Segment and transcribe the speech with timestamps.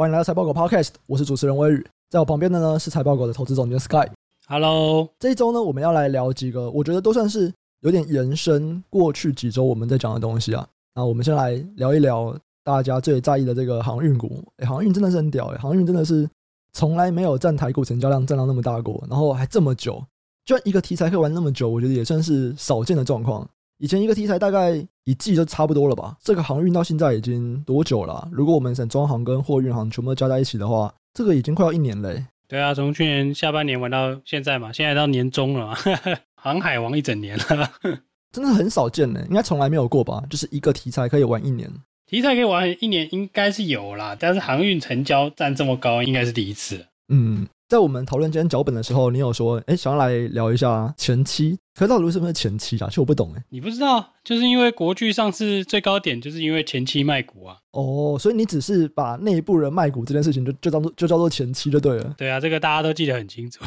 [0.00, 4.08] 欢迎来到财报狗 Podcast，我是主持人威宇，在我旁边的呢是财报狗的投资总监 Sky。
[4.48, 10.66] Hello，这一周呢，我们要来聊几个，我觉得都算是有点延伸过去几周我们在讲的东西啊。
[10.94, 12.34] 那我们先来聊一聊
[12.64, 14.42] 大家最在意的这个航运股。
[14.56, 16.26] 哎，航运真的是很屌哎，航运真的是
[16.72, 20.02] 从来没有占台股成交量占到那么大过，然后还这么久，
[20.46, 23.46] 居然一个题材可以玩那么久，我觉得也算是少见的状况。
[23.76, 26.16] 以前一个题材大概一季就差不多了吧？
[26.22, 28.28] 这个航运到现在已经多久了啊？
[28.30, 32.26] 如果我们省装航跟货运航全部都加在一起的话，这个已经快要一年嘞。
[32.46, 35.76] 对啊，从去年下半年玩到现在嘛，现在到年终了嘛，
[36.36, 37.70] 航海王一整年了，
[38.32, 40.22] 真的很少见呢，应该从来没有过吧？
[40.28, 41.70] 就是一个题材可以玩一年，
[42.06, 46.86] 题材可以玩一年应该是有啦，但是航运成交占这么高，应该是第一次。
[47.08, 47.46] 嗯。
[47.70, 52.88] 在我们讨论今天脚本的时候，你有说，哎，想要来聊一下前期，可是到底是不是前期啊？
[52.88, 57.56] 其实我不懂，哎，你不知道，就是因为国剧上次最高点，就是因为前期卖股啊。
[57.70, 62.12] 哦，所以你只是把内部人卖股这件事情就，就就当做就叫做前期就对了。
[62.18, 63.60] 对啊，这个大家都记得很清楚。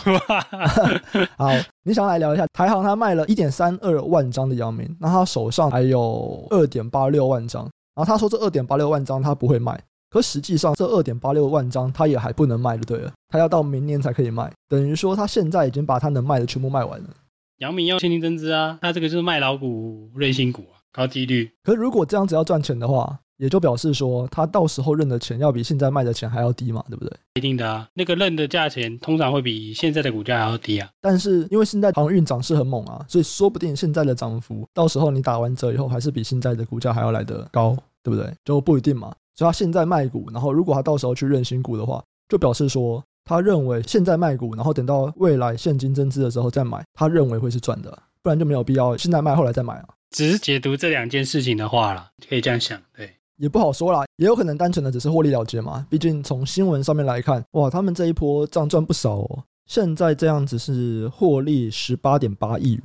[1.39, 1.51] 好，
[1.85, 7.63] 你想要来聊一下台行，他卖了一点三二万张的阳明，那他手上还有二点八六万张，
[7.95, 9.81] 然后他说这二点八六万张他不会卖。
[10.13, 14.53] 可实际上，这二点八六万张，它也还不能卖就对了，它要到明年才可以卖。
[14.69, 17.09] 等于说，它现在已经把它能卖的全部卖完了。
[17.57, 21.49] 杨明要现金增资啊，那这个就是卖老股、瑞新股啊，高几率。
[21.63, 27.11] 可是如果这样子要赚钱的话，也就表示说，他到时候认的钱要比现在卖的钱还要低嘛，对不对？
[27.33, 30.87] 一定的啊，那个认的价钱通常会比现在的股价还要低啊。
[31.01, 38.31] 但是因为现在航运涨势很猛啊，所以说不定现在的涨幅，到时候你打完折以后，还是比现在的股价还要来得高，对不对？
[38.45, 39.11] 就不一定嘛。
[39.35, 49.89] 所以他现在卖股，然后如果他到时候去认新股的话，就表示说他认为现在卖股，然后等到未来现金增资的时候再买，他认为会是赚的，不然就没有必要现在卖后来再买啊。
[50.11, 55.87] 只是解读这两件事情的话啦，可以这样想，对，也不好说啦，也有可能单纯的只是获利了结嘛。
[55.89, 59.43] 毕竟从新闻上面来看，哇，他们这一波账赚不少哦。
[59.65, 62.83] 现在这样子是获利十八点八亿元。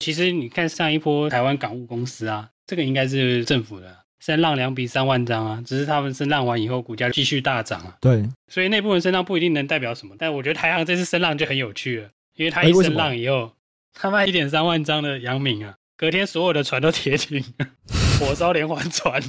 [0.00, 4.03] 其实你看上一波台湾港务公司啊，这个应该是政府的。
[4.24, 7.94] 声浪两笔三万张啊，只是他们声浪完以后，股价继续大涨啊。
[8.00, 13.52] 对，所以那部分声浪不一定能代表什么，但我觉得台航这次声浪就很有趣了，因为他一声浪以后，
[13.92, 17.44] 他卖一点三万张的阳明啊，隔天所有的船都跌停，
[18.18, 19.22] 火烧连环船，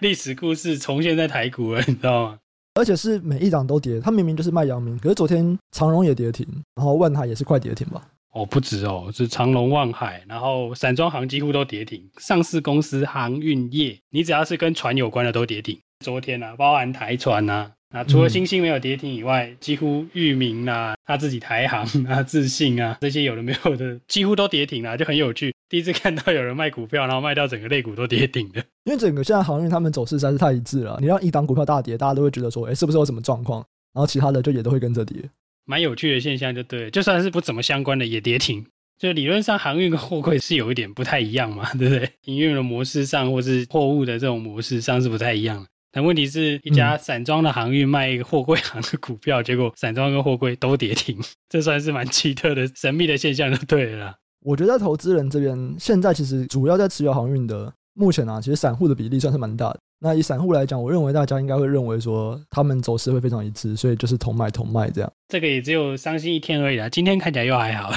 [0.00, 2.38] 历史故事重现在台股了，你知道吗？
[2.76, 6.46] 而且是每一档都跌，他明明就是卖阳明，可是昨天长荣也跌停，
[6.76, 8.02] 然后万海也是快跌停吧。
[8.34, 12.02] 哦，不止哦，是长隆、望海，然后散装行几乎都跌停。
[12.18, 15.78] 上市公司航运业，你只要是跟船有关的都跌停。
[16.04, 25.54] 昨天啊，包含台船啊，那除了星星没有跌停以外，嗯、几乎裕民啊，他自己台航啊、自信啊这些有的没有的，几乎都跌停啊，就很有趣。
[25.68, 28.60] 第一次看到有人卖股票，然后卖掉整个类股都跌停的。
[28.82, 33.64] 因为整个现在航运他们走势实在是太一致了，你让一档股票大跌，大家都会觉得说，哎，是不是有什么状况？
[33.94, 35.22] 然后其他的就也都会跟着跌。
[35.64, 38.64] 蛮有趣的现象，就对，就算是不怎么相关的也跌停。
[38.98, 42.08] 就理论上，航运跟货柜是有一点不太一样嘛， 对不对？
[42.26, 45.66] 营运的模式上，或是货物的这种模式上是不太一样。
[45.90, 54.16] 但问题是一家散装的航运卖一个货柜行的股票，结果散装跟货柜都跌停， 这算是蛮奇特的神秘的现象，就对了啦。
[54.40, 59.78] 我觉得投资人这边现在其实主要在持有航运的，目前啊，其实散户的比例算是蛮大的。
[60.04, 65.10] 那以散户来讲，我认为大家应该会认为说，他们走势会非常一致，所以就是同买同卖这样。
[65.28, 67.90] 这个也只有伤心一天而已啦，今天看起来又还好，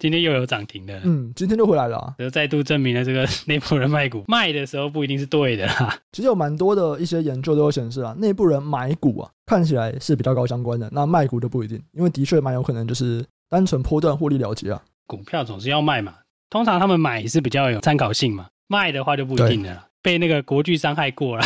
[0.00, 0.98] 今天又有涨停的。
[1.04, 5.94] 嗯，今天就回来了，就再度证明了这个内部人卖股卖的时候不一定是对的啦。
[6.10, 14.82] 其实有蛮多的一些研究都有显示啊，内部人买股啊，看起来是比较高相关的，那卖股就不一定，因为的确蛮有可能就是单纯波段获利了结啊。
[15.06, 16.14] 股票总是要卖嘛，
[16.48, 19.84] 通常他们买是比较有参考性嘛，卖的话就不一定了。
[20.06, 21.44] 被那个国剧伤害过了，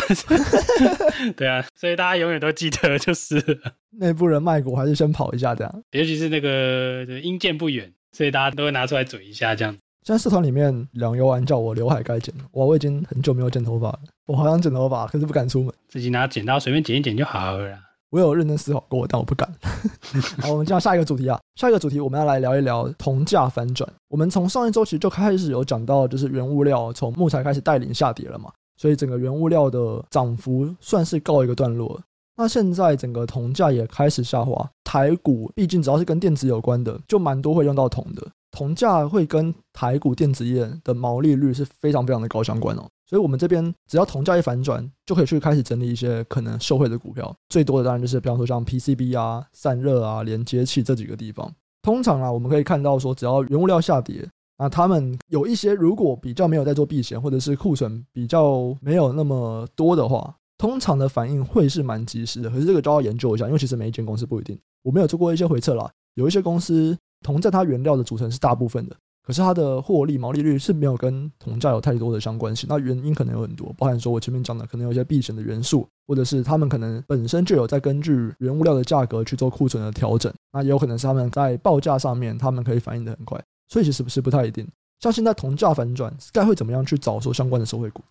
[1.35, 3.59] 对啊，所以大家永远都记得，就是。
[3.97, 9.75] 内部人卖国还是先跑一下这样，尤其是那个阴见不远，所以大家都会拿出来嘴一下这样。
[10.03, 17.79] 现在社团里面两游玩叫我刘海该剪了，哇，我已经很久没有剪头发了，我好想剪头发，可是不敢出门，自己拿剪刀随便剪一剪就好了。
[18.11, 19.49] 我有认真思考过，但我不敢。
[20.43, 21.39] 好，我们进到下一个主题啊。
[21.55, 23.89] 下一个主题我们要来聊一聊铜价反转。
[24.09, 31.99] 我们从上一周其实就开始有讲到，就是原物料从木材开始带领下跌了嘛，所以整个原物料的涨幅算是告一个段落。
[32.35, 38.27] 那现在整个铜价也开始下滑，台股毕竟只要是跟电子有关的，就蛮多会用到铜的。
[38.51, 42.83] 铜价会跟台股电子业的毛利率是非常非常的高相关哦。
[43.11, 47.35] 所以，我们这边只要铜价一反转，就可以去开始整理一些可能受惠的股票。
[47.49, 51.53] 最多的当然就是，比方说像 PCB 啊、散热啊、连接器这几个地方。
[51.81, 54.25] 通常啊，我们可以看到说，只要原物料下跌，
[54.57, 62.49] 那他们有一些如果比较没有在做避险，或者是库存比较没有那么多的话，通常的反应会是蛮及时的。
[62.49, 64.57] 可是这个就要研究一下，因为其实每一间公司不一定。
[64.83, 68.95] 我没有做过一些回测啦，有一些公司铜在它原料的组成是大部分的。
[69.23, 84.67] 可是它的获利毛利率是没有跟铜价有太多的相关性，那原因可能有很多，包含说我前面讲的可能有一些避险的元素，或者是他们可能本身就有在根据原物料的价格去做库存的调整，那也有可能是他们在报价上面他们可以反应的很快，所以其实不是不太一定。
[84.99, 88.03] 像现在铜价反转，该会怎么样去找说相关的收惠股？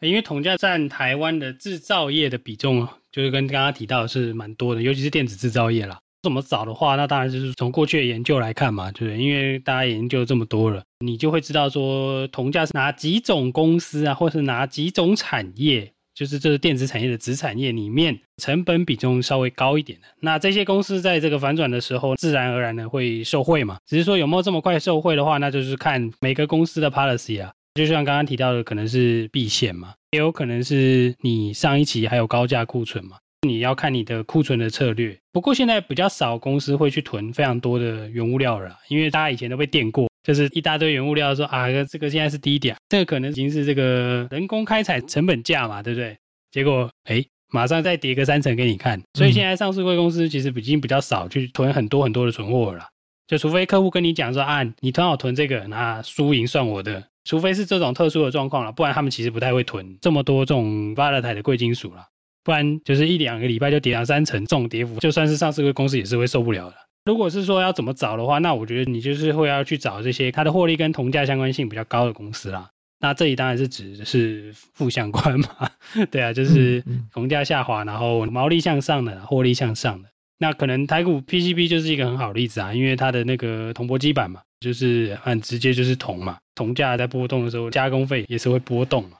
[0.00, 6.00] 因为铜价占台湾的制造业的比重，就是跟刚刚提到的是蛮多的，尤其是电子制造业啦。
[6.22, 9.18] 怎么找的话，那当然就是从过去的研究来看嘛，对不对？
[9.22, 20.06] 因为大家研究这么多了，你就会知道说同价是哪几种公司啊，或是哪几种产业，就是这个电子产业的子产业里面成本比重稍微高一点的。
[20.20, 23.78] 那这些公司在这个反转的时候，自然而然的会受惠嘛。
[23.86, 27.50] 只是说有没有这么快受惠的话，那就是看每个公司的 policy 啊。
[27.74, 33.16] 就像刚刚提到的，可能是避险嘛，也有可能是你上一期还有高价库存嘛。
[33.46, 46.14] 你要看你的库存的策略，不过现在比较少公司会去囤非常多的原物料了，因为大家以前都被电过，就是一大堆原物料说啊，这个现在是低点，这个可能已经是这个人工开采成本价嘛，对不对？
[46.50, 52.86] 结果哎，马上再叠个三层给你看，所以现在上市贵公司其实已经比较少去囤很多很多的存货了，
[53.26, 62.04] 就除非客户跟你讲说啊，你刚好囤这个，那输赢算我的，除非是这种特殊的状况了，不然他们其实不太会囤这么多这种八大台的贵金属了。
[62.42, 66.76] 不然就是一两个礼拜就跌两三成，这种跌幅就算是上市柜公司也是会受不了的。
[67.04, 72.68] 如果是说要怎么找的话，那我觉得你就是会要去找这些它的获利跟铜价相关性比较高的公司啦。
[73.00, 75.70] 那这里当然是指的是负相关嘛，
[76.12, 80.08] 对啊，就是铜价下滑，然后毛利向上的，获利向上的。
[80.38, 89.16] 那可能台股 PCB 就是一个很好的例子啊，因为它的那个铜箔基板嘛，就是很直接就是铜嘛，铜价在波动的时候，加工费也是会波动嘛。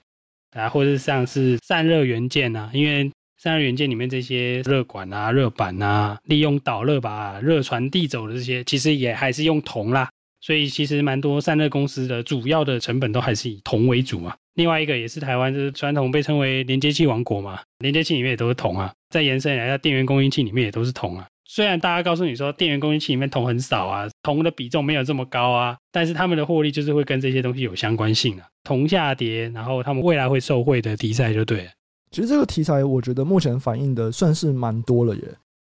[0.53, 10.09] 啊，或者像是散热元件啊，因为散热元件里面这些热管啊、热板啊，利用导热把热传递走的这些，其实也还是用铜啦。
[10.43, 14.35] 所以其实蛮多散热公司的主要的成本都还是以铜为主嘛。
[14.55, 18.91] 另外一个也是台湾就是传统被称为连接器王国嘛，连接器里面也都是铜啊。
[19.11, 21.27] 再延伸来，在电源供应器里面也都是铜啊。
[21.53, 28.47] 虽然大家告诉你说电源供应器里面铜很少啊，铜的比重没有这么高啊，但是他们的获利就是会跟这些东西有相关性啊。
[28.63, 31.69] 铜下跌，然后他们未来会受惠的题材就对。
[32.13, 35.23] 其实这个题材我觉得目前反映的算是蛮多了耶。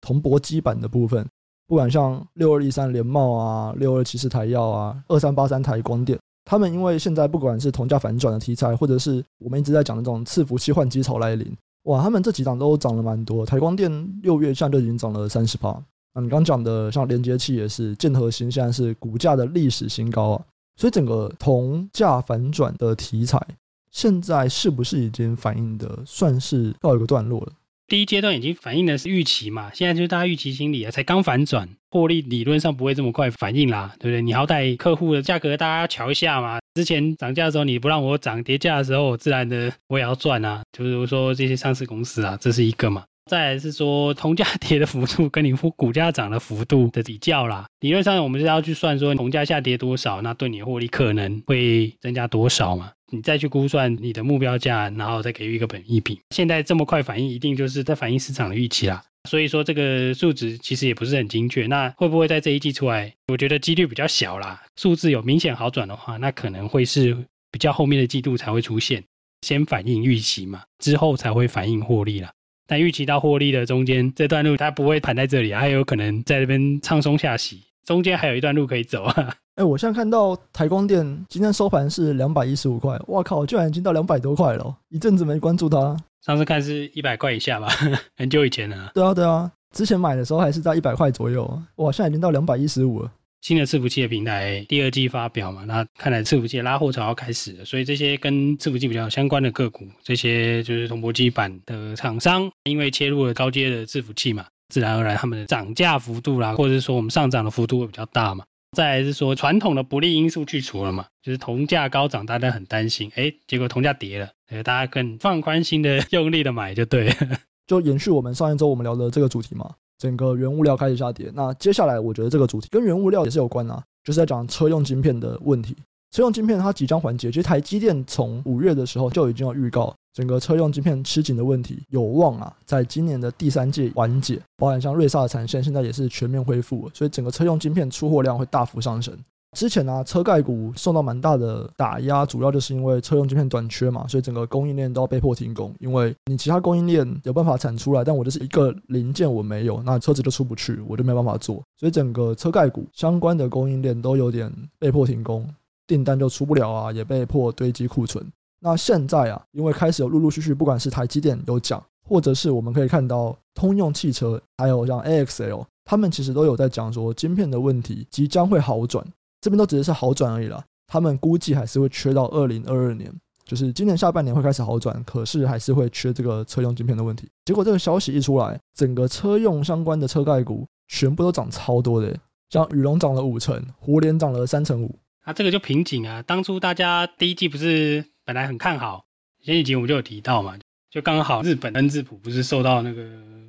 [0.02, 1.26] 铜箔基板的部分，
[1.66, 11.50] 不管像六二一三联茂啊、六二七四台药啊、二三八三台光电，他们因为现在不管是铜价反转的题材，或者是我们一直在讲的这种伺服器换机潮来临。
[11.90, 13.90] 哇，他们这几档都涨了蛮多，台光电
[14.22, 15.76] 六月现在就已经涨了三十趴。
[16.14, 20.44] 那你刚讲的像连接器也是，建核心现在是股价的历史新高啊。
[20.76, 23.44] 所以整个铜价反转的题材，
[23.90, 27.52] 现在是不是已经反映的算是告一个段落了？
[27.90, 34.22] 第一阶段已经反映的是预期嘛，现在就是大家预期心理啊，才刚反转，获利理论上不会这么快反应啦，对不对？
[34.22, 36.60] 你好歹客户的价格大家要瞧一下嘛。
[36.76, 40.62] 之前涨价的时候你不让我涨，跌价的时候我自然的我也要赚啊。
[40.70, 43.02] 就比如说这些上市公司啊，这是一个嘛。
[43.28, 47.66] 再来是说铜价跌的幅度跟你股价涨的幅度的比较啦。
[47.80, 52.92] 理论上我们是要去算说铜价下跌多少，那对你的获利可能会增加多少嘛？
[53.10, 56.20] 你再去估算你的目标价，然后再给予一个本益比。
[56.30, 59.02] 现在这么快反应，一定就是在反映市场的预期啦。
[59.28, 63.12] 所以说这个数值其实也不是很精确，那会不会在这一季出来？
[63.28, 64.62] 我觉得几率比较小啦。
[64.76, 67.14] 数字有明显好转的话，那可能会是
[67.50, 69.04] 比较后面的季度才会出现，
[69.42, 72.30] 先反映预期嘛，之后才会反映获利啦。
[72.66, 79.34] 但预期到获利的中间这段路，它不会盘在这里啊，还有可能在这边唱松下洗，中间还有一段路可以走啊。
[79.60, 85.94] 哎、欸，我现在看到台光电今天收盘是两百一十五块，哇靠，居然已经到两百多块了，一阵子没关注它。
[86.24, 87.68] 上次看是一百块以下吧，
[88.16, 88.90] 很久以前了。
[88.94, 91.44] 对啊，对啊，之前买的时候还是在一百块左右，
[91.76, 93.12] 哇，现在已经到两百一十五了。
[93.42, 108.42] 新的伺服器的平台第二季发表嘛，那看来伺服器的拉货潮要开始了，所以这些跟伺服器比较相关的个股，这些就是铜箔基板的厂商，因为切入了高阶的伺服器嘛，自然而然他们的涨价幅度啦，或者是说我们上涨的幅度会比较大嘛。
[108.76, 114.30] 再来是说传统的不利因素去除了嘛，就是铜价高涨，大家很担心，哎，结果铜价跌了，
[114.62, 117.14] 大家更放宽心的用力的买就对了。
[117.66, 125.76] 就延续我们上一周我们聊的这个主题嘛，整个原物料开始下跌，那接下来我觉得这个主题跟原物料也是有关啊，就是在讲车用晶片的问题。
[126.12, 134.40] 车用晶片它即将缓解，其实台积电从五月的时候就已经有预告，整个车用晶片吃紧的问题有望啊，在今年的第三季缓解。
[134.56, 139.16] 包含像瑞萨的产线现在也是全面恢复，所以整个车用晶片出货量会大幅上升。
[139.56, 145.74] 之前呢、啊，车盖股受到蛮大的打压，主要就是因为车用晶片短缺嘛，所以整个供应链都要被迫停工。
[145.80, 151.60] 因为你其他供应链有办法产出来，但我就是一个零件我没有，那车子就出不去，我就没办法做。
[151.78, 155.44] 所以整个车盖股相关的供应链都有点被迫停工，
[155.86, 158.24] 订单就出不了啊，也被迫堆积库存。
[158.60, 169.04] 那现在啊，因为开始有陆陆续续，不管是台积电有讲，或者是我们可以看到通用汽车，还有像 AXL，他们其实都有在讲说，晶片的问题即将会好转。
[169.40, 173.10] 这边都只是好转而已啦，他们估计还是会缺到二零二二年，
[173.46, 177.26] 就是今年下半年会开始好转，可是还是会缺这个车用晶片的问题。
[177.46, 182.14] 结果这个消息一出来，整个车用相关的车盖股全部都涨超多的，
[182.50, 184.94] 像宇龙涨了五成，胡连涨了三成五。
[185.24, 186.22] 啊，这个就瓶颈啊！
[186.22, 189.04] 当初大家第一季不是本来很看好，
[189.42, 190.56] 前几集我们就有提到嘛，
[190.88, 193.02] 就刚好日本恩智浦不是受到那个。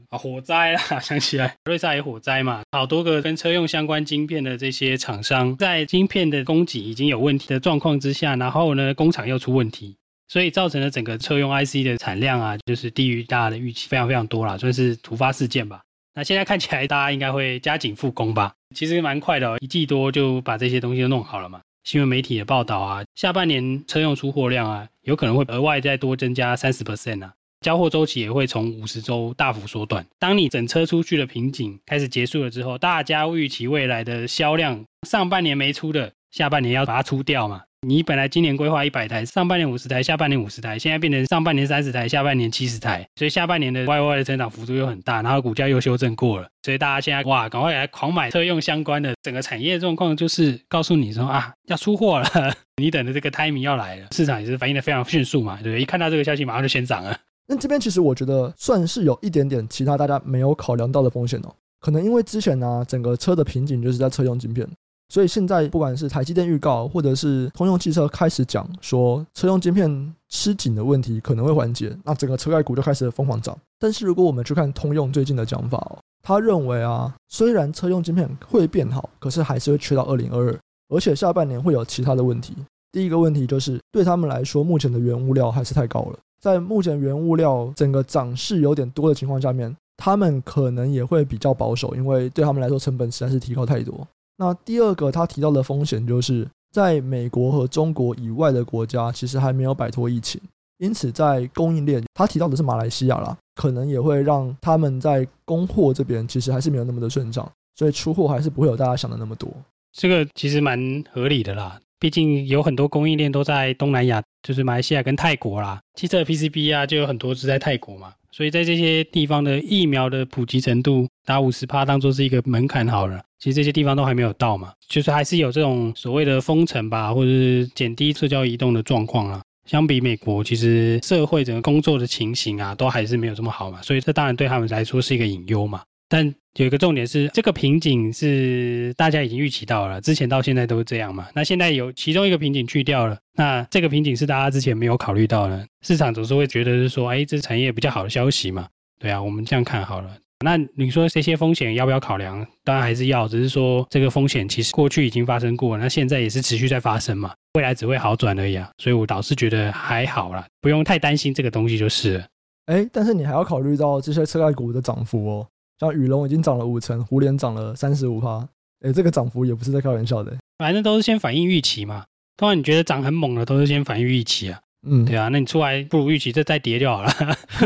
[0.10, 0.82] 啊，火灾啦！
[1.00, 9.96] 想起来，瑞萨也火灾嘛，好多个跟车用相关晶片的这些厂商，在晶片的供给已经有问题的状况之下，然后呢，工厂又出问题，
[10.28, 15.80] 所以造成了整个车用 IC 的产量啊，就是低于大家的预期，非常非常多啦，算是突发事件吧。
[16.14, 18.52] 那现在看起来，大家应该会加紧复工吧？
[18.76, 21.62] 其实蛮快的，一季多就把这些东西都弄好了嘛。
[21.84, 27.34] 新闻媒体的报道啊，下半年车用出货量啊，有可能会额外再多增加三十 percent 啊。
[27.62, 30.06] 交货周期也会从五十周大幅缩短。
[30.18, 37.64] 当你整车出去的瓶颈开始结束了之后，大家预期未来的销量，上半年没出的，下半年要把它出掉嘛？
[37.88, 55.82] 你本来今年规划一百台，上半年五十台，下半年五十台，现在变成上半年三十台，下半年七十台，所以下半年的 YY 的成长幅度又很大，然后股价又修正过了，所以大家现在哇，赶快来狂买车用相关的，整个产业状况就是告诉你说啊，要出货了，你等的这个 timing 要来了，市场也是反应的非常迅速嘛，对不对？
[55.82, 57.18] 一看到这个消息，马上就先涨了。
[57.48, 61.56] 那这边其实我觉得算是有一点点其他大家没有考量到的风险哦。
[61.80, 64.68] 可能因为之前呢、整个车的瓶颈就是在车用晶片，
[65.12, 73.54] 所以现在不管是台积电预告，或者是通用汽车开始讲说车用晶片吃紧的问题可能会缓解，那整个车盖股就开始疯狂涨。
[73.78, 82.56] 但是如果我们去看通用最近的讲法哦，他认为啊，虽然车用晶片会变好，可是还是会缺到二零二二，而且下半年会有其他的问题。
[82.94, 86.20] 第一个问题就是对他们来说，目前的原物料还是太高了。
[86.40, 94.08] 在目前原物料整个涨势有点多的情况下面，他们可能也会比较保守，因为对他们来说成本实在是提高太多。
[94.42, 100.42] 那第二个他提到的风险就是，在美国和中国以外的国家其实还没有摆脱疫情，
[100.80, 109.48] 因此在供应链，他提到的是马来西亚啦，可能也会让他们在供货这边其实还是没有那么的顺畅，所以出货还是不会有大家想的那么多。
[109.94, 111.80] 这个其实蛮合理的啦。
[112.00, 115.80] 毕竟有很多供应链都在东南亚，就是马来西亚跟泰国啦。
[115.94, 118.12] 汽车 PCB 啊，就有很多是在泰国嘛。
[118.32, 123.22] 所以在这些地方的疫苗的普及程度，打五十趴当做是一个门槛好了。
[123.40, 129.42] 其实这些地方都还没有到嘛，就是还是有这种所谓的封城吧，或者是减低社交移动的状况啊。
[129.66, 133.82] 相比美国，其实社会整个工作的情形啊，都还是没有这么好嘛。
[133.82, 135.82] 所以这当然对他们来说是一个隐忧嘛。
[136.08, 141.28] 但有一个重点是，这个瓶颈是大家已经预期到了，之前到现在都是这样嘛。
[141.34, 145.66] 那现在有其中一个瓶颈去掉了，那这个瓶颈是大家之前没有考虑到的。
[145.82, 148.68] 市场总是会觉得是说，哎，这是产业比较好的消息嘛。
[149.00, 150.18] 对啊，我们这样看好了。
[150.44, 152.46] 那你说这些风险要不要考量？
[152.66, 158.70] 当然还是要，只是说这个风险其实过去已经发生过，那现在也是持续在发生嘛，未来只会好转而已啊。
[158.78, 162.26] 所以我倒是觉得还好啦，不用太担心这个东西就是了。
[162.66, 165.48] 哎，但是你还要考虑到这些车盖股的涨幅哦。
[165.82, 168.48] 像宇隆已经涨了五成，胡连涨了三十五趴，
[168.86, 170.32] 哎，这个涨幅也不是在开玩笑的。
[170.60, 172.04] 反正都是先反映预期嘛。
[172.38, 174.60] 通常你觉得涨很猛的，都是先反映预期啊。
[174.88, 177.10] 嗯，对啊，那你出来不如预期，这再跌就好了，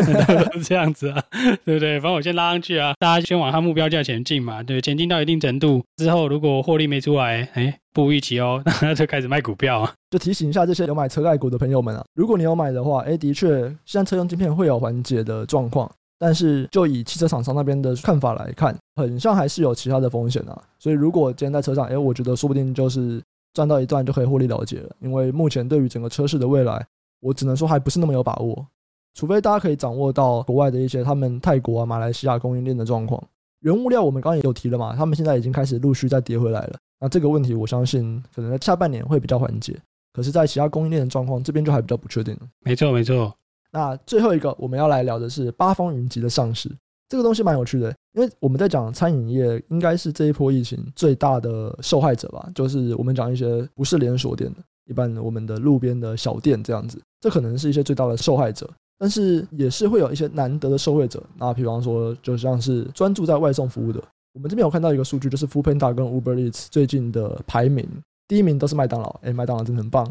[0.54, 1.22] 是这样子啊，
[1.66, 2.00] 对不对？
[2.00, 4.64] 反正我先拉上去啊，大家先往它目标价前进嘛。
[4.64, 9.94] 对，前进到一定程度之后，如果获利没出来，哎，不如预期哦， 那就开始卖股票啊。
[10.10, 15.90] 就提醒一下这些有买车盖股的朋友们啊，如果你有买的话，哎，的确，现在车用晶片会有缓解的状况。
[16.18, 20.62] 但是，就以汽车厂商那边的看法来看，很像还是有其他的风险啊。
[20.80, 23.22] 所以，如果今天在车上，哎，我觉得说不定就是
[23.54, 24.96] 赚到一段就可以获利了结了。
[25.00, 26.86] 因为目前对于整个车市的未来，
[27.20, 28.66] 我只能说还不是那么有把握。
[29.14, 33.22] 除非大家可以掌握到国外的一些他们泰国啊、马来西亚供应链的状况。
[33.62, 36.78] 原物料我们刚刚也有提了嘛，他们现在已经开始陆续在跌回来了。
[37.00, 39.78] 那这个问题，我相信可能在下半年会比较缓解。
[40.14, 42.38] 可是，在其他供应链的状况这边就还比较不确定。
[42.62, 43.36] 没错，没错。
[43.76, 46.72] 那最后一个我们要来聊的是八方云集的上市，
[47.10, 61.22] 这个东西蛮有趣的，因为我们在讲餐饮业应该是这一波疫情最大的受害者吧，就是我们讲一些不是连锁店的，一般我们的路边的小店这样子，这可能是一些最大的受害者，但是也是会有一些难得的受惠者。
[61.38, 64.02] 那比方说，就像是专注在外送服务的，
[64.36, 67.86] 我们这边有看到一个数据，就是 Foodpanda 跟 Uber Eats 最近的排名，
[68.26, 70.10] 第一名都是麦当劳，哎，麦当劳真的很棒。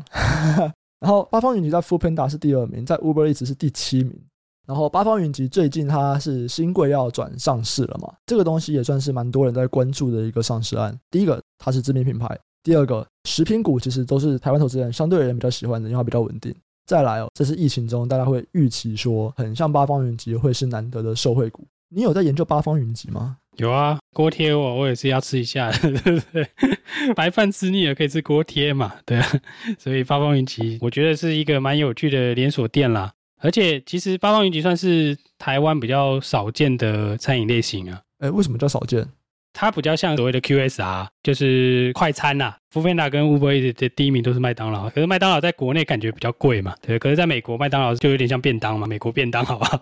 [1.05, 4.19] 然后八方云集在 Foodpanda 是第二名，在 Uber Eats 是第七名。
[4.67, 8.11] 然后八方云集最近它是新贵要转上市了嘛？
[8.25, 10.99] 这个东西也算是蛮多人在关注的一个上市案。
[11.11, 16.55] 第一个，它是知名品牌；第二个，食品股其实都是台湾投资人相对而言比较喜欢的，因为它比较稳定。
[16.87, 21.67] 再来哦，这是疫情中大家会预期说，很像八方云集会是难得的受惠股。
[21.91, 23.37] 你有在研究八方云集吗？
[23.57, 26.47] 有啊，锅贴我我也是要吃一下， 对不对？
[27.15, 29.27] 白饭吃腻了可以吃锅贴嘛，对啊。
[29.79, 33.13] 所以八方云集我觉得是一个蛮有趣的连锁店啦。
[33.41, 38.01] 而且，其实八方云集算是台湾比较少见的餐饮类型啊。
[38.21, 39.07] 哎，为什么叫少见？
[39.55, 42.57] 它比较像所谓的 QSR，就是快餐呐、啊。
[42.75, 46.99] Foodpanda 跟 Uber Eats 的第一名都是麦当劳，可是麦当劳在国内感觉比较贵嘛，对。
[46.99, 49.81] 可是在美国，麦当劳就有点像便当嘛，美国便当，好不好？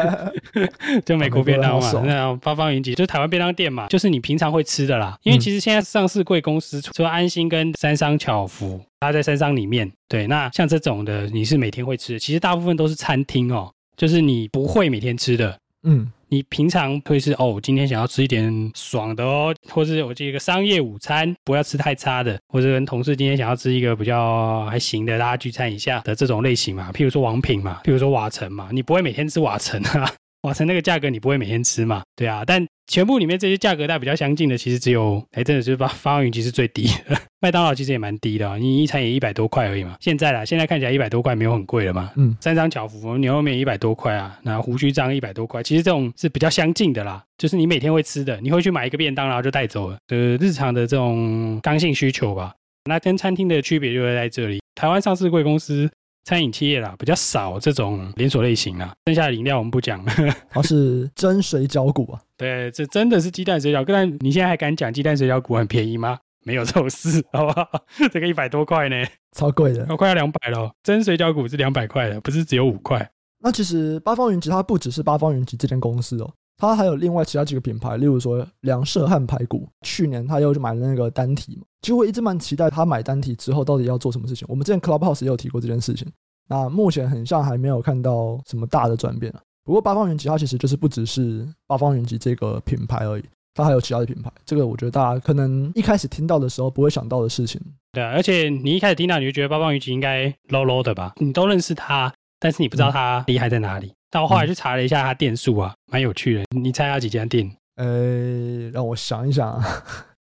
[1.04, 2.02] 就美国便当嘛。
[2.06, 5.18] 那八方云集就是台湾便当店嘛，就是你平常会吃的啦。
[5.24, 10.26] 因为其实现在上市贵公司除了安心跟三商巧福，它在三商里面，对。
[10.26, 16.10] 那像这种的，你是每天会吃的，其实大部分都是餐厅哦，就是你不会每天吃的，嗯。
[16.28, 30.12] 你平常会是哦，今天想要吃一点爽的哦，或是我这个商业午餐，不要吃太差的，或者跟同事今天想要吃一个比较还行的，大家聚餐一下的这种类型嘛，譬如说王品嘛，譬如说瓦城嘛，你不会每天吃瓦城啊。
[30.46, 32.04] 瓦城那个价格你不会每天吃嘛？
[32.14, 37.20] 对啊，但全部里面这些价格带比较相近的，其实只有哎，真的就是发发云集是最低的。
[37.40, 39.96] 麦当劳其实也蛮低的，啊，你一餐也一百多块而已嘛。
[40.00, 42.12] 现在啦，现在看起来一百多块没有很贵了嘛。
[42.14, 47.20] 嗯，三张巧福牛肉面一百多块啊，那胡须张一百多块，其实这种是比较相近的啦。
[47.36, 52.54] 就是你每天会吃的，你会去买一个便当然后就带走了，就是日常的这种刚性需求吧。
[52.88, 55.90] 那跟餐厅的区别就会在这里，台湾上市贵公司。
[56.26, 58.92] 餐饮企业啦，比较少这种连锁类型啦。
[59.06, 60.12] 剩下的饮料我们不讲了。
[60.50, 62.20] 它是蒸水饺股啊？
[62.36, 63.84] 对，这真的是鸡蛋水饺。
[63.86, 66.18] 但你现在还敢讲鸡蛋水饺股很便宜吗？
[66.44, 67.68] 没有这种事，好不好？
[68.12, 68.96] 这个一百多块呢，
[69.36, 70.72] 超贵的，快要两百了。
[70.82, 73.08] 蒸水饺股是两百块的，不是只有五块。
[73.38, 79.68] 那其实八方云集它不只是八方云集这间公司哦，它还有另外其他几个品牌，例如说梁社汉排骨。
[79.82, 81.62] 去年他又买了那个单体嘛。
[81.82, 84.46] 其实我一直蛮期待他买单体之后到底要做什么事情。
[84.48, 86.06] 我们之前 Clubhouse 也有提过这件事情。
[86.48, 89.40] 那目前很像还没有看到什么大的转变啊。
[89.64, 94.30] 不过八方云集它其实就是不只是八方云集这个品牌而已，它还有其他的品牌。
[94.44, 97.60] 这个我觉得大家可能一开始听到的时候不会想到的事情。
[97.92, 101.12] 对啊，而且你一开始听到你就觉得八方云集应该 low low 的吧？
[101.16, 103.92] 你都认识它，但是你不知道它厉害在哪里。
[104.10, 106.44] 但我后来去查了一下它店数啊，蛮有趣的。
[106.56, 107.50] 你猜它几家店？
[107.76, 109.62] 呃，让我想一想，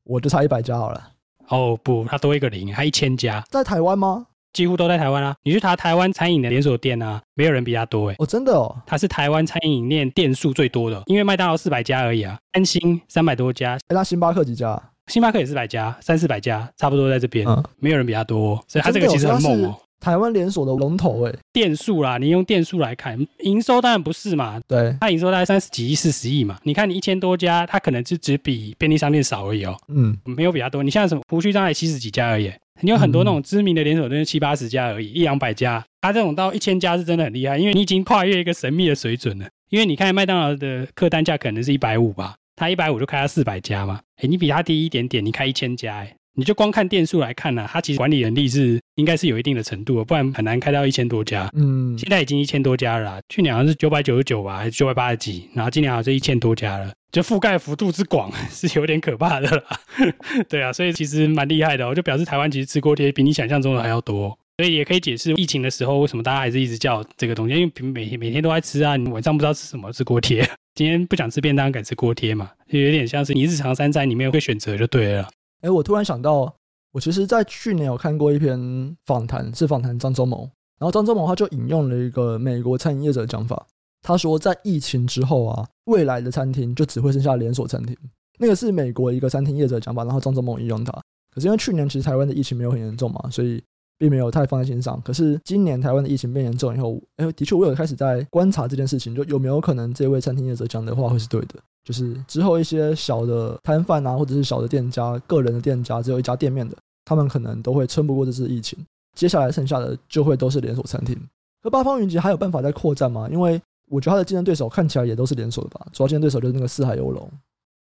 [0.04, 1.02] 我就差一百家好了。
[1.48, 3.42] 哦不，它多一个零，它一千家。
[3.50, 4.26] 在台湾吗？
[4.52, 5.36] 几乎都在台湾啊！
[5.44, 8.16] 你去查台湾餐饮的连锁店啊，没有人比他多哎。
[8.18, 13.74] 哦，真的哦，他是台湾餐饮店店数最多的，因为麦当劳四百家而已啊，安心三百多家。
[13.74, 14.82] 哎，那星巴克几家？
[15.06, 19.76] 星巴克也四百家，三四百家，差不多在这边，嗯，没有人比他多，所以他这个其实很猛哦。
[20.00, 30.82] 台湾连锁的龙头哎，店数啦，你用店数来看，营收当然不是嘛，对，它营收大概三十几亿、四十亿嘛，你看你一千多家，它可能就只比便利商店少而已哦，嗯，没有比他多。
[30.82, 32.50] 你像什么胡须张才七十几家而已。
[32.82, 35.84] 你有很多那种知名的连锁店，七八十家而已，一两百家。
[36.00, 39.46] 它这种到一千家是真的很厉害，因为你已经跨越一个神秘的水准了。
[39.68, 44.00] 因为你看麦当劳的客单价可能是一百五吧，它一百五就开到四百家嘛。
[44.22, 51.48] 诶，你比它低一点点，你开一千家，诶，你就光看店数来看呢，它其实管理能力是应该是有一定的程度，不然很难开到一千多家。
[51.54, 56.90] 嗯，现在已经一千多家了啦，去年好像是九百九十九吧，还是九百八十几，然后今年好像是一千多家了。
[57.12, 59.62] 就覆盖幅度之广 是有点可怕的啦，
[60.48, 75.28] 对啊，所以其实蛮厉害的哦，就表示台湾其实吃锅贴比你想象中的还要多，所以也可以解释疫情的时候为什么大家还是一直叫这个东西，因为每天每天都在吃啊，你晚上不知道吃什么吃锅贴， 今天不想吃便当改吃锅贴嘛，就有点像是你日常三餐里面会选择就对了。
[75.60, 76.54] 哎，我突然想到，
[76.92, 83.66] 我其实在去年有看过一篇访谈，是访谈张忠谋，然后张忠谋他就引用了一个美国餐饮业者的讲法。
[84.02, 87.94] 他说，在疫情之后啊，未来的餐厅就只会剩下连锁餐厅。
[88.38, 90.90] 那个是美国一个餐厅业者的讲法，然后张忠谋引用他。
[91.34, 93.62] 可是因为去年其实台湾的疫情没有很严重嘛，所以
[93.98, 94.98] 并没有太放在心上。
[95.02, 101.56] 可是今年台湾的疫情变严重以后，哎，的确我有开始在观察这件事情，就有没有可能这位餐厅业者讲的话会是对的？
[101.84, 108.78] 就是之后一些小的摊贩啊，或者是小的店家、个人的店家，只有一家店面的，他们可能都会撑不过这次疫情。
[109.16, 111.16] 接下来剩下的就会都是连锁餐厅。
[111.62, 113.28] 可八方云集还有办法再扩展吗？
[113.30, 117.30] 因为我觉得他的竞争对手看起来也都是连锁的吧，主要竞争对手就是那个四海游龙。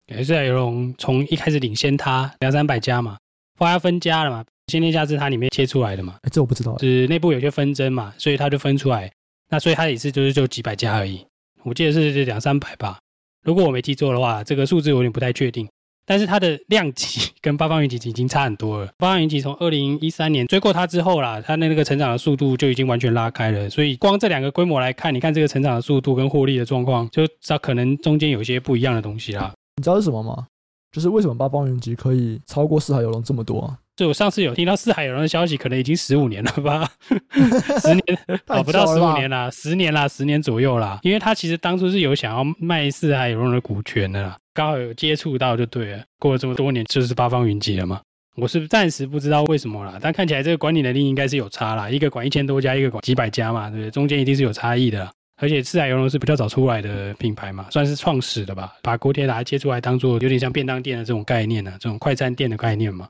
[0.06, 3.18] 感觉，四海游龙从一开始领先他两三百家嘛，
[3.60, 6.16] 后来分家了嘛，新天下是它里面切出来的嘛。
[6.22, 9.12] 哎，这我不知道，是内部有些纷争嘛，所以他就分出来。
[9.50, 11.26] 那所以他也是就是就几百家而已，
[11.64, 13.00] 我记得是两三百吧。
[13.48, 15.66] 如果我没记错的话，这个数字有点不太确定。
[16.06, 18.90] 但是它的量级跟八方云集已经差很多了。
[18.98, 23.70] 八方云集从二零一三年追过它之后啦，它的那个成长的速度就已经完全拉开了。
[23.70, 29.54] 所以光这两个规模来看，你看这个成长的速度跟获利的状况，就知道可能中间有些不一样的东西啦。
[29.78, 30.46] 你知道是什么吗？
[30.92, 33.78] 就是为什么八方云集可以超过四海游龙这么多啊？
[33.98, 36.88] 所以我上次有听到四海游龙的消息，可能已经十五年了吧？
[37.82, 38.04] 十年
[38.46, 41.00] 哦，不到十五年啦，十年啦，十年左右啦。
[41.02, 46.04] 因为他其实当初是有想要卖四海游龙的股权的啦，刚好有接触到就对了。
[46.20, 48.00] 过了这么多年，就是八方云集了嘛。
[48.36, 51.90] 我是暂时不知道为什么啦，但看起来这个管理能力应该是有差啦。
[51.90, 53.90] 一个管一千多家，一个管几百家嘛，对不对？
[53.90, 55.10] 中间一定是有差异的。
[55.42, 63.08] 而且四海游龙是比较早出来的品牌嘛，算是创始的吧，把锅贴拿接出来当做有点像便当店的这种概念呢、啊，这种快餐店的概念嘛。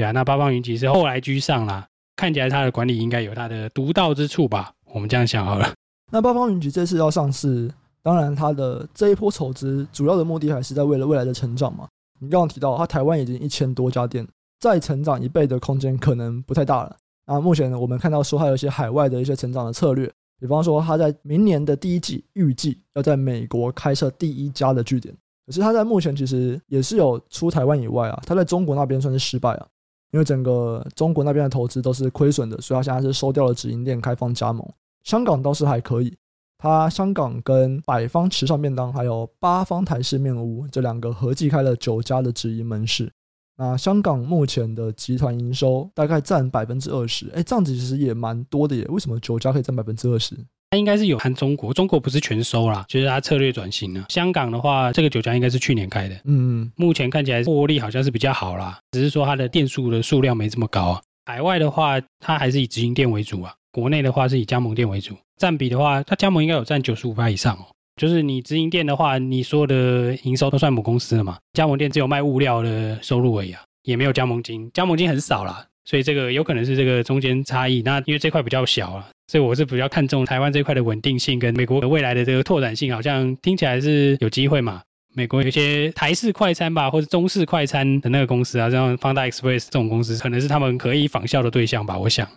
[0.00, 1.86] 对啊，那八方云集是后来居上啦，
[2.16, 4.72] 看起来它的管理应该有它的独到之处吧？
[4.94, 5.74] 我们这样想好了。
[6.10, 7.70] 那八方云集这次要上市，
[8.02, 11.86] 当然它的这一波筹资主要的目的还是在为了未来的成长嘛。
[12.18, 14.26] 你刚刚提到，它台湾已经一千多家店，
[14.58, 16.96] 再成长一倍的空间可能不太大了。
[17.26, 20.10] 那目前呢我们看到说还有一些海外的一些成长的策略，
[20.40, 29.66] 比方说它在明年的第一季预计要在美国开设第一家的据点，可是它在目前其实也是有出台湾以外啊，它在中国那边算是失败啊。
[30.12, 34.66] 因为整个中国那边的投资都是亏损的，所以他现在是收掉了直营店，开放加盟。
[35.04, 36.16] 香港倒是还可以，
[36.58, 43.10] 他香港跟百方池上便当还有八方台式面屋这两个合计开了九家的直营门市。
[43.56, 48.84] 那香港目前的集团营收大概占百分之二十，哎，这样子其实也蛮多的耶。
[48.88, 50.34] 为什么九家可以占百分之二十？
[50.70, 54.06] 它应该是有含中国，中国不是全收啦，就是它策略转型了。
[54.08, 61.02] 香港的话，这个酒家应该是去年开的，嗯，目前看起来获利好像是比较好啦，只是说它的店数的数量没这么高啊。
[61.26, 65.16] 海外的话，它还是以直营店为主啊，国内的话是以加盟店为主。
[65.38, 67.66] 占比的话，它加盟应该有占九十五趴以上哦。
[67.96, 75.66] 就是你直营店的话，你所有的营收都算母公司了嘛，加盟店只有卖物料的收入而已啊，也没有加盟金，加盟金很少啦。
[75.90, 77.82] 所以这个有可能是这个中间差异。
[77.82, 84.80] 那因为这块比较小啊，所以我是比较看重台湾这块的稳定性跟美国未来的这个拓展性，好像听起来是有机会嘛。
[85.16, 91.98] 美国有些台式快餐吧，或者中式快餐的那个公司啊，像 Panda Express 这种公司，可能是他们可以仿效的对象吧。
[91.98, 92.28] 我想，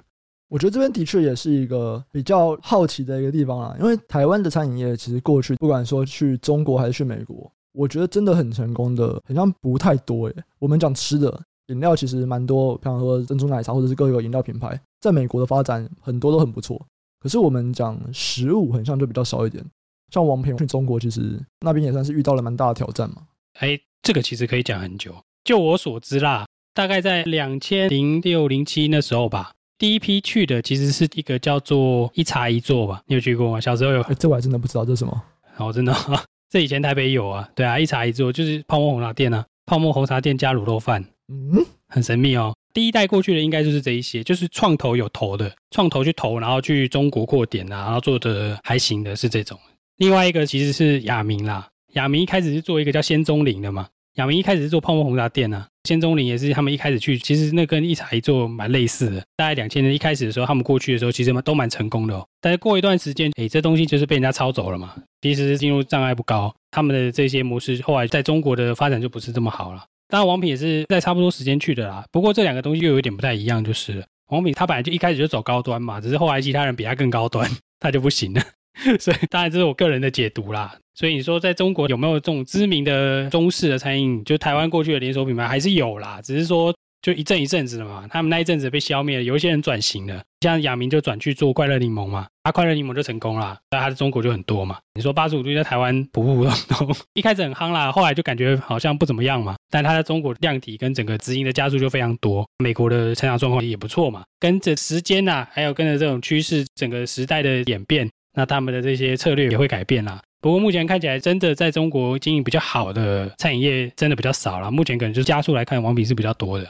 [0.49, 3.75] 我觉得这边的确也是一个比较好奇的一个地方啦。
[3.79, 10.35] 因为台湾的餐饮业其实过去不管说去中国还是去美国，我觉得真的很成功的，好像不太多诶。
[10.57, 11.39] 我们讲吃的。
[11.67, 16.83] 饮料其实蛮多，比方说珍珠奶茶或者是各个饮料品牌，在美国的发展很多都很不错。
[17.19, 19.63] 可是我们讲食物，很像就比较少一点。
[20.11, 23.23] 像王平去中国，其实那边也算是遇到了蛮大的挑战嘛。
[23.59, 25.15] 哎，这个其实可以讲很久。
[25.43, 33.01] 就我所知啦，大概在两千零六零七那时候吧，第一批去的其实是一个叫做一茶一座吧。
[33.07, 33.61] 你有去过吗？
[33.61, 34.03] 小时候有？
[34.19, 35.23] 这我还真的不知道这是什么。
[35.57, 35.95] 哦，真的，
[36.51, 37.49] 这以前台北有啊。
[37.55, 41.05] 对啊，一茶一座就是泡沫红茶店啊，泡沫红茶店加卤肉饭。
[41.33, 42.53] 嗯，很神秘哦。
[42.73, 49.59] 第一代过去的应该就是这一些，就是创投有投的，创投去投，然后去中国扩点啊，然后做的还行的是这种。
[49.97, 59.23] 另外一个其实是亚明啦，亚明一开始是做一个叫仙踪林的嘛，亚明一开始是做泡沫红茶店啊，仙踪林也是他们一开始去，其实那跟一茶一座蛮类似的。
[59.35, 62.27] 大概两千年一开始的时候，他们过去的时候，其实都蛮成功的哦。
[62.41, 69.85] 但是过一段时间，诶，这东西就是被人家抄走了嘛，其实进入障碍不高，他们的这些模式后来在中国的发展就不是这么好了。
[70.13, 72.05] 当然，王品也是在差不多时间去的啦。
[72.11, 77.49] 不过这两个东西又有点不太一样，就是王品他本来就一开始就走高端嘛，只是后来其他人比他更高端，
[77.81, 78.41] 他就不行了。
[79.01, 80.77] 所以当然这是我个人的解读啦。
[80.93, 84.23] 所以你说在中国有没有这种知名的中式的餐饮？
[84.23, 86.71] 就台湾过去的连锁品牌还是有啦，只是说。
[87.03, 94.77] 就一阵一阵子的嘛，他们那一阵子被消灭了，有一些人转型了，像亚明就转去做快乐柠檬嘛，他快乐柠檬就成功了，那他的中国就很多嘛。
[94.93, 99.55] 你说八十五度在台湾普普通通， 一开始很夯啦，后来就感觉好像不怎么样嘛。
[99.69, 104.23] 但他在中国量体跟整个直营的加速就非常多，美国的成长状况也不错嘛。
[104.39, 110.21] 跟着时间呐、啊，还有跟着这种趋势，整个时代的演变，那他们的这些策略也会改变啦。
[110.39, 114.71] 不过目前看起来，真的在中国经营比较好的餐饮业真的比较少了。
[114.71, 116.67] 目前可能就是加速来看，王品是比较多的。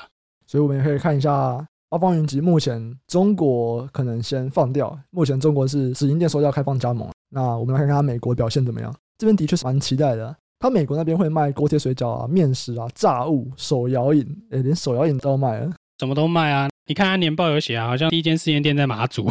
[0.54, 4.96] 所以我们也可以看一下八方云集，目前中国可能先放掉。
[5.10, 7.10] 目前中国是直营店收掉，开放加盟。
[7.32, 8.96] 那我们来看看它美国表现怎么样？
[9.18, 10.36] 这边的确是蛮期待的。
[10.60, 16.70] 它美国那边会卖锅贴、水饺啊、面食啊、炸物、手摇饮，诶，连手摇饮都要卖了，什么都卖啊！
[16.86, 19.28] 你看它年报有写啊，好像第一间试验店在马祖，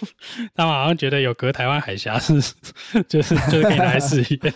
[0.56, 2.40] 他们好像觉得有隔台湾海峡是，
[3.06, 4.54] 就是就是可以来试验。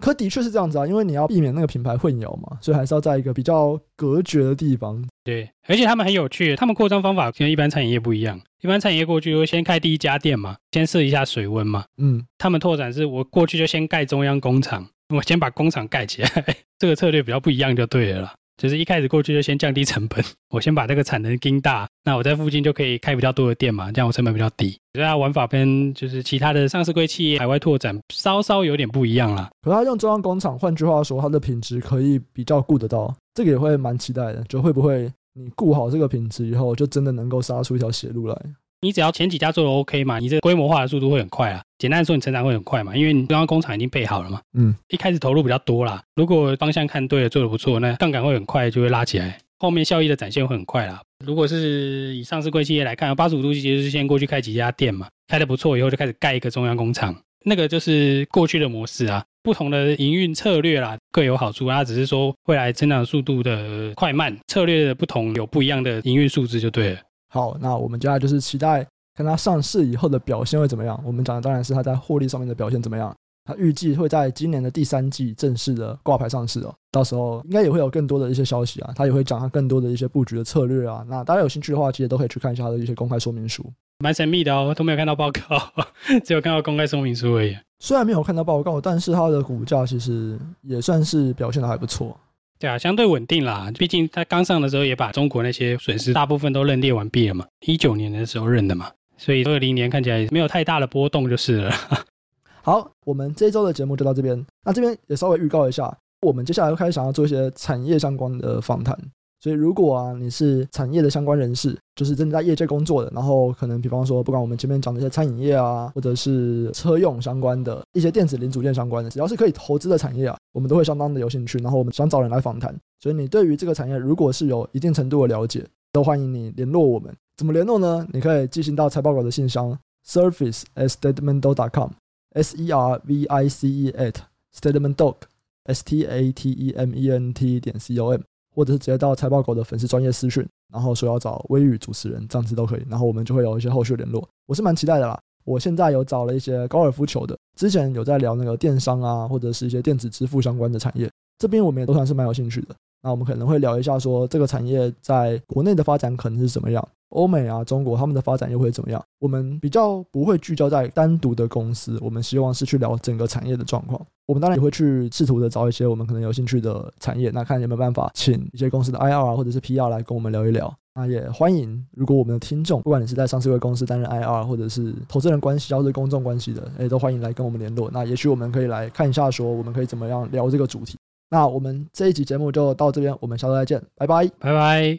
[0.00, 5.04] 可的确是这样子啊，因为你要避免那个品牌混淆嘛，所以还是要在一个比较隔绝的地方。
[5.24, 8.40] 对，而且他们很有趣，他们扩张方法跟一般餐饮业不一样。
[8.60, 11.84] 一般餐饮业过去会先开第一家店嘛，先试一下水温嘛。
[11.96, 16.28] 嗯，他们拓展是我过去就先盖中央工厂，我先把工厂盖起来，
[16.78, 18.34] 这个策略比较不一样就对了啦。
[18.58, 24.70] 就是一开始过去就先降低成本，我先把这个产能盯大，那我在附近就可以开比较多的店嘛，这样我成本比较低。
[24.92, 29.48] 所以它玩法跟就是其他的上市柜企业海外拓展稍稍有点不一样啦。
[29.62, 34.42] 可它用中央工厂，换句话说，它的品质可以比较顾得到，这个也会蛮期待的。
[34.48, 38.36] 就会不会你顾好这个品质以后，就真的能够杀出一条血路来？
[38.80, 41.60] 你只要前几家做的 OK 嘛，你这个规模化的速度会很快啊。
[41.78, 44.40] 简单来说，你成长会很快嘛，因为你中央工厂已经备好了嘛。
[44.56, 51.00] 嗯，一开始投入比较多啦，如果方向看对了，做的不错，那杠杆会很快就会拉起来，后面效益的展现会很快啦。
[51.24, 59.24] 如果是以上市柜企业来看，八十五度其实是先过去开几家店嘛，开的不错以后就开始盖一个中央工厂，那个就是过去的模式啊。
[59.40, 67.00] 不同的营运策略啦，各有好处啊，只是说未来增长速度的快慢，策略的不同有不一样的营运数字就对了。
[67.28, 71.00] 好，那我们接下来就是期待看它上市以后的表现会怎么样。
[71.04, 73.14] 我们讲的当然是它在获利上面的表现怎么样。
[73.44, 81.02] 它预计会在今年的第三季正式的挂牌上市哦，到时候应该也会有更多的一些消息啊，它也会讲它更多的一些布局的策略啊。
[81.08, 83.64] 那大家有兴趣的话，其实都可以去看一下它的一些公开说明书，
[84.00, 85.40] 蛮神秘的哦，都没有看到报告，
[86.22, 87.56] 只有看到公开说明书而已。
[87.78, 92.14] 虽然没有看到报告，但是它的股价其实也算是表现的还不错。
[92.58, 93.70] 对啊，相对稳定啦。
[93.78, 101.72] 毕竟它刚上的时候也把中国那些损失大部分都认列完毕了嘛，一九年的时候认的嘛，所以二零年看起来没有太大的波动就是了。
[102.62, 104.44] 好，我们这一周的节目就到这边。
[104.64, 108.98] 那这边也稍微预告一下，我们接下来开始想要做一些产业相关的访谈。
[109.40, 121.56] 所以，如果啊你是产业的相关人士，就是正在业界工作的，然后可能比方说，不管我们前面讲的一些餐饮业啊，或者是车用相关的一些电子零组件相关的，只要是可以投资的产业啊，我们都会相当的有兴趣。
[121.58, 122.74] 然后我们想找人来访谈。
[123.00, 127.14] 所以，你对于这个产业如果是有一定程度的了解，都欢迎你联络我们。
[127.36, 128.04] 怎么联络呢？
[128.12, 134.14] 你可以寄信到财报狗的信箱 service at statementdog.com，s e r v i c e at
[134.52, 138.20] statementdog，s t a t e m e n t 点 c o m。
[138.58, 144.28] 或者是直接到财报狗的粉丝专业私讯，然后说要找微语主持人，这样子都可以，然后我们就会有一些后续联络。
[144.46, 145.16] 我是蛮期待的啦。
[145.44, 152.74] 我现在有找了一些高尔夫球的，之前有在聊那个电商啊，或者是一些电子支付相关的产业，这边我们也都算是蛮有兴趣的。
[153.02, 156.86] 那我们可能会聊一下说这个产业在国内的发展可能是怎么样。
[157.10, 159.02] 欧美啊，中国他们的发展又会怎么样？
[159.18, 163.98] 我们比较不会聚焦在单独的公司，我们希望是去聊整个产业的状况。
[164.26, 170.70] 我们当然也会去试图的找一些我们可能有兴趣的产业，那看有没有办法请一些公司的 IR，或者是 PR 来跟我们聊一聊。
[170.94, 177.88] 那也欢迎，如果我们的听众，不管你是在上市公司担任 IR，或者是投资人关系，或者是公众关系的，诶，都欢迎来跟我们联络。
[177.90, 180.98] 那也许我们可以来看一下，说我们可以怎么样聊这个主题。
[181.30, 184.96] 那我们这一集节目就到这边，我们下周再见，拜拜，拜拜。